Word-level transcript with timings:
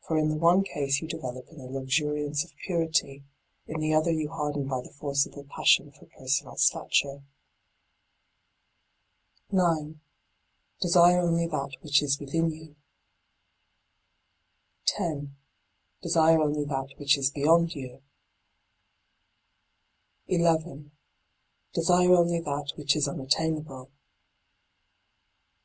For 0.00 0.18
in 0.18 0.28
the 0.28 0.34
one 0.34 0.64
case 0.64 1.00
you 1.00 1.06
develop 1.06 1.46
in 1.48 1.58
the 1.58 1.66
luxuriance 1.68 2.42
of 2.42 2.50
purity, 2.66 3.22
in 3.68 3.80
the 3.80 3.94
other 3.94 4.10
you 4.10 4.28
harden 4.28 4.66
by 4.66 4.80
the 4.80 4.90
forcible 4.90 5.44
passion 5.44 5.92
for 5.92 6.06
personal 6.18 6.56
stature. 6.56 7.18
d 9.52 9.56
by 9.56 9.68
Google 9.68 9.72
8 9.72 9.78
LIGHT 9.78 9.78
ON 9.78 9.78
THE 9.78 9.78
PATH 9.78 9.86
9. 9.86 10.00
Desire 10.80 11.20
only 11.20 11.46
that 11.46 11.76
which 11.80 12.02
is 12.02 12.18
within 12.18 12.50
you. 12.50 12.76
10. 14.86 15.36
Desire 16.02 16.40
only 16.42 16.64
that 16.64 16.94
which 16.96 17.16
is 17.16 17.30
beyond 17.30 17.76
you. 17.76 18.02
11. 20.26 20.90
Desire 21.72 22.12
only 22.12 22.40
that 22.40 22.72
which 22.74 22.96
is 22.96 23.06
unattainable. 23.06 23.92